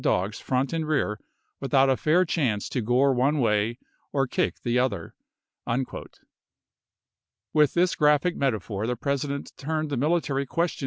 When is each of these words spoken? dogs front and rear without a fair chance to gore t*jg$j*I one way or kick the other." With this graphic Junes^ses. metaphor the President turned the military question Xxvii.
dogs 0.01 0.39
front 0.39 0.73
and 0.73 0.87
rear 0.87 1.19
without 1.59 1.89
a 1.89 1.95
fair 1.95 2.25
chance 2.25 2.67
to 2.67 2.81
gore 2.81 3.13
t*jg$j*I 3.13 3.23
one 3.23 3.39
way 3.39 3.77
or 4.11 4.25
kick 4.25 4.55
the 4.63 4.79
other." 4.79 5.13
With 7.53 7.75
this 7.75 7.93
graphic 7.93 8.33
Junes^ses. 8.33 8.39
metaphor 8.39 8.87
the 8.87 8.95
President 8.95 9.53
turned 9.57 9.91
the 9.91 9.97
military 9.97 10.47
question 10.47 10.77
Xxvii. 10.77 10.79